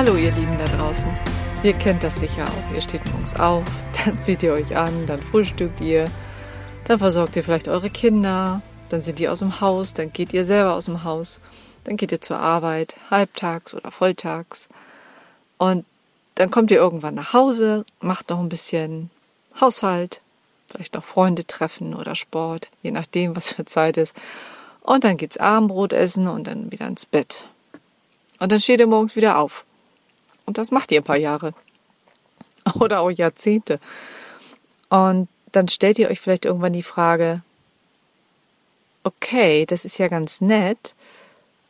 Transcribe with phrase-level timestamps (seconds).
[0.00, 1.10] Hallo ihr Lieben da draußen.
[1.62, 2.74] Ihr kennt das sicher auch.
[2.74, 3.62] Ihr steht morgens auf,
[4.02, 6.10] dann zieht ihr euch an, dann frühstückt ihr,
[6.84, 10.46] dann versorgt ihr vielleicht eure Kinder, dann sind die aus dem Haus, dann geht ihr
[10.46, 11.38] selber aus dem Haus,
[11.84, 14.70] dann geht ihr zur Arbeit, halbtags oder volltags.
[15.58, 15.84] Und
[16.36, 19.10] dann kommt ihr irgendwann nach Hause, macht noch ein bisschen
[19.60, 20.22] Haushalt,
[20.70, 24.16] vielleicht noch Freunde treffen oder Sport, je nachdem, was für Zeit ist.
[24.80, 27.44] Und dann geht's Abendbrot essen und dann wieder ins Bett.
[28.38, 29.66] Und dann steht ihr morgens wieder auf.
[30.50, 31.54] Und das macht ihr ein paar Jahre.
[32.74, 33.78] Oder auch Jahrzehnte.
[34.88, 37.42] Und dann stellt ihr euch vielleicht irgendwann die Frage,
[39.04, 40.96] okay, das ist ja ganz nett,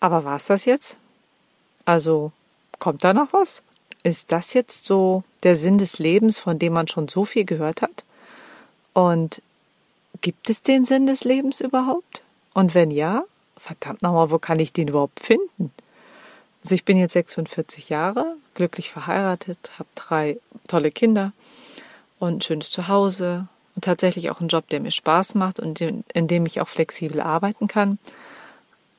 [0.01, 0.97] aber war's das jetzt?
[1.85, 2.33] Also,
[2.79, 3.63] kommt da noch was?
[4.03, 7.83] Ist das jetzt so der Sinn des Lebens, von dem man schon so viel gehört
[7.83, 8.03] hat?
[8.95, 9.43] Und
[10.23, 12.23] gibt es den Sinn des Lebens überhaupt?
[12.55, 13.25] Und wenn ja,
[13.59, 15.71] verdammt nochmal, wo kann ich den überhaupt finden?
[16.63, 21.33] Also ich bin jetzt 46 Jahre, glücklich verheiratet, habe drei tolle Kinder
[22.19, 26.29] und ein schönes Zuhause und tatsächlich auch einen Job, der mir Spaß macht und in
[26.29, 27.99] dem ich auch flexibel arbeiten kann.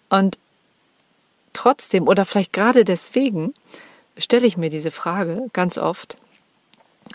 [0.09, 0.39] Und
[1.53, 3.53] trotzdem oder vielleicht gerade deswegen
[4.17, 6.17] stelle ich mir diese Frage ganz oft,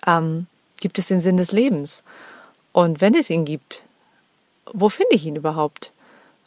[0.06, 0.46] ähm,
[0.78, 2.02] gibt es den Sinn des Lebens?
[2.72, 3.82] Und wenn es ihn gibt,
[4.72, 5.92] wo finde ich ihn überhaupt?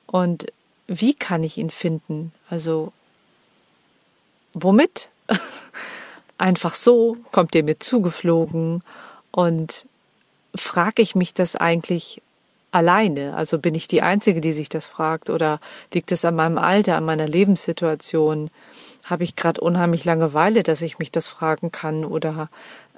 [0.06, 0.52] Und
[0.88, 2.32] wie kann ich ihn finden?
[2.50, 2.94] Also
[4.54, 5.10] womit?
[6.38, 8.82] Einfach so kommt er mir zugeflogen
[9.32, 9.86] und
[10.56, 12.22] frage ich mich das eigentlich
[12.72, 13.36] alleine?
[13.36, 15.60] Also bin ich die Einzige, die sich das fragt oder
[15.94, 18.50] liegt es an meinem Alter, an meiner Lebenssituation?
[19.06, 22.50] Habe ich gerade unheimlich Langeweile, dass ich mich das fragen kann oder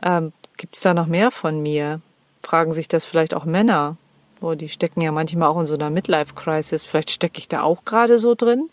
[0.04, 2.02] ähm, gibt es da noch mehr von mir?
[2.44, 3.98] Fragen sich das vielleicht auch Männer?
[4.42, 6.86] Oh, die stecken ja manchmal auch in so einer Midlife-Crisis.
[6.86, 8.70] Vielleicht stecke ich da auch gerade so drin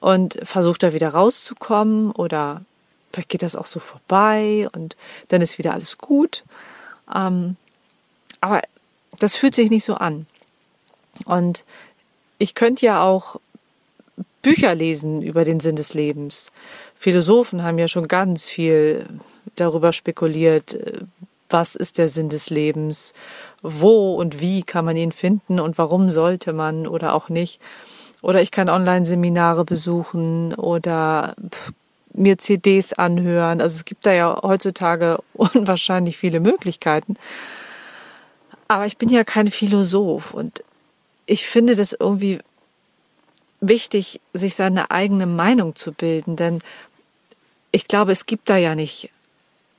[0.00, 2.62] und versuche da wieder rauszukommen oder
[3.12, 4.96] vielleicht geht das auch so vorbei und
[5.28, 6.44] dann ist wieder alles gut.
[7.14, 7.56] Ähm,
[8.40, 8.62] aber
[9.18, 10.26] das fühlt sich nicht so an.
[11.24, 11.64] Und
[12.38, 13.40] ich könnte ja auch
[14.42, 16.52] Bücher lesen über den Sinn des Lebens.
[16.96, 19.06] Philosophen haben ja schon ganz viel
[19.56, 20.78] darüber spekuliert,
[21.50, 23.14] was ist der Sinn des Lebens,
[23.62, 27.60] wo und wie kann man ihn finden und warum sollte man oder auch nicht.
[28.22, 31.34] Oder ich kann Online-Seminare besuchen oder
[32.12, 33.60] mir CDs anhören.
[33.60, 37.16] Also es gibt da ja heutzutage unwahrscheinlich viele Möglichkeiten.
[38.66, 40.62] Aber ich bin ja kein Philosoph und
[41.26, 42.40] ich finde das irgendwie
[43.60, 46.60] wichtig, sich seine eigene Meinung zu bilden, denn
[47.70, 49.10] ich glaube, es gibt da ja nicht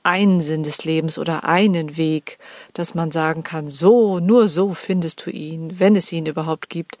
[0.02, 2.38] einen Sinn des Lebens oder einen Weg,
[2.72, 6.98] dass man sagen kann, so, nur so findest du ihn, wenn es ihn überhaupt gibt,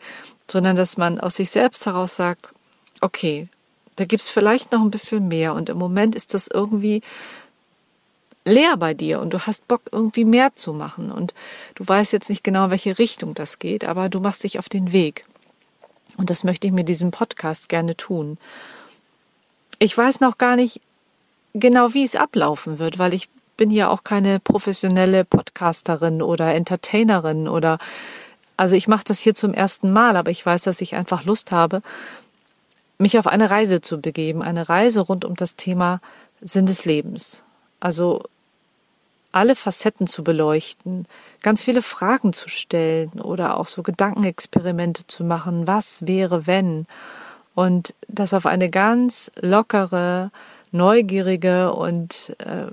[0.50, 2.52] sondern dass man aus sich selbst heraus sagt,
[3.00, 3.48] okay,
[3.96, 7.02] da gibt's vielleicht noch ein bisschen mehr und im Moment ist das irgendwie
[8.44, 11.34] leer bei dir und du hast Bock irgendwie mehr zu machen und
[11.74, 14.92] du weißt jetzt nicht genau, welche Richtung das geht, aber du machst dich auf den
[14.92, 15.26] Weg.
[16.16, 18.38] Und das möchte ich mit diesem Podcast gerne tun.
[19.78, 20.80] Ich weiß noch gar nicht,
[21.54, 27.48] genau wie es ablaufen wird, weil ich bin ja auch keine professionelle Podcasterin oder Entertainerin
[27.48, 27.78] oder
[28.60, 31.50] also ich mache das hier zum ersten Mal, aber ich weiß, dass ich einfach Lust
[31.50, 31.80] habe,
[32.98, 36.02] mich auf eine Reise zu begeben, eine Reise rund um das Thema
[36.42, 37.42] Sinn des Lebens.
[37.80, 38.22] Also
[39.32, 41.06] alle Facetten zu beleuchten,
[41.40, 46.86] ganz viele Fragen zu stellen oder auch so Gedankenexperimente zu machen, was wäre wenn?
[47.54, 50.32] Und das auf eine ganz lockere,
[50.70, 52.66] neugierige und äh,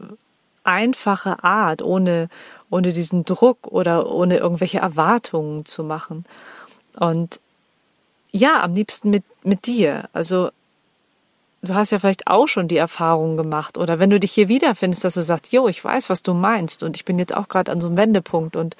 [0.65, 2.27] einfache Art, ohne,
[2.69, 6.25] ohne diesen Druck oder ohne irgendwelche Erwartungen zu machen.
[6.99, 7.39] Und
[8.31, 10.09] ja, am liebsten mit, mit dir.
[10.13, 10.49] Also
[11.61, 15.03] du hast ja vielleicht auch schon die Erfahrung gemacht oder wenn du dich hier wiederfindest,
[15.03, 17.71] dass du sagst, jo, ich weiß, was du meinst und ich bin jetzt auch gerade
[17.71, 18.75] an so einem Wendepunkt und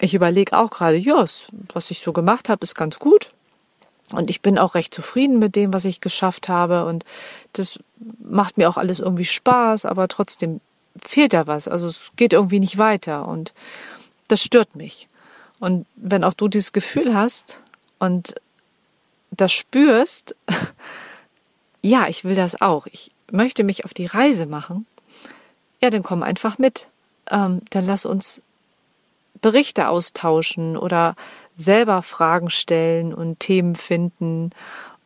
[0.00, 1.24] ich überlege auch gerade, ja,
[1.72, 3.30] was ich so gemacht habe, ist ganz gut
[4.12, 6.84] und ich bin auch recht zufrieden mit dem, was ich geschafft habe.
[6.84, 7.04] Und
[7.52, 7.78] das
[8.22, 10.60] macht mir auch alles irgendwie Spaß, aber trotzdem
[11.00, 11.68] fehlt da was.
[11.68, 13.52] Also es geht irgendwie nicht weiter und
[14.28, 15.08] das stört mich.
[15.60, 17.62] Und wenn auch du dieses Gefühl hast
[17.98, 18.34] und
[19.30, 20.34] das spürst,
[21.82, 22.86] ja, ich will das auch.
[22.86, 24.86] Ich möchte mich auf die Reise machen.
[25.80, 26.88] Ja, dann komm einfach mit.
[27.30, 28.42] Ähm, dann lass uns
[29.40, 31.16] Berichte austauschen oder
[31.56, 34.50] selber Fragen stellen und Themen finden.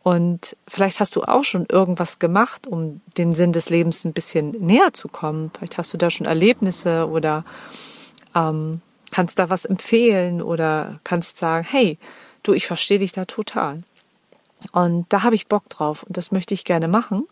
[0.08, 4.52] Und vielleicht hast du auch schon irgendwas gemacht, um den Sinn des Lebens ein bisschen
[4.52, 5.50] näher zu kommen.
[5.54, 7.44] Vielleicht hast du da schon Erlebnisse oder
[8.34, 11.98] ähm, kannst da was empfehlen oder kannst sagen, hey,
[12.42, 13.82] du, ich verstehe dich da total.
[14.72, 17.26] Und da habe ich Bock drauf und das möchte ich gerne machen.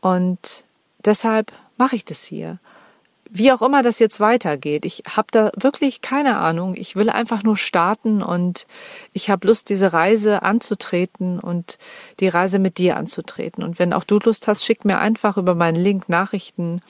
[0.00, 0.64] Und
[1.04, 2.60] deshalb mache ich das hier.
[3.32, 6.74] Wie auch immer das jetzt weitergeht, ich habe da wirklich keine Ahnung.
[6.74, 8.66] Ich will einfach nur starten und
[9.12, 11.78] ich habe Lust, diese Reise anzutreten und
[12.18, 13.62] die Reise mit dir anzutreten.
[13.62, 16.82] Und wenn auch du Lust hast, schick mir einfach über meinen Link Nachrichten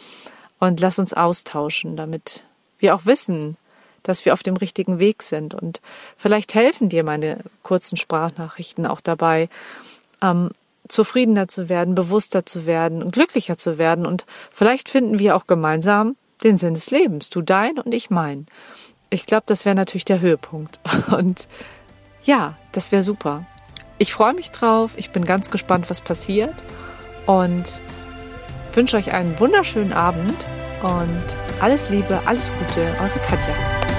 [0.59, 2.45] und lass uns austauschen, damit
[2.79, 3.59] wir auch wissen,
[4.03, 5.53] dass wir auf dem richtigen Weg sind.
[5.53, 5.83] Und
[6.17, 9.51] vielleicht helfen dir meine kurzen Sprachnachrichten auch dabei,
[10.23, 10.53] ähm,
[10.89, 14.07] zufriedener zu werden, bewusster zu werden und glücklicher zu werden.
[14.07, 17.31] Und vielleicht finden wir auch gemeinsam den Sinn des Lebens.
[17.31, 18.47] Du dein und ich mein.
[19.11, 20.81] Ich glaube, das wäre natürlich der Höhepunkt.
[21.11, 21.49] Und
[22.23, 23.45] ja, das wäre super.
[23.99, 24.93] Ich freue mich drauf.
[24.97, 26.55] Ich bin ganz gespannt, was passiert.
[27.27, 27.81] Und
[28.73, 30.35] wünsche euch einen wunderschönen Abend
[30.83, 31.25] und
[31.61, 33.90] alles Liebe, alles Gute, eure Katja.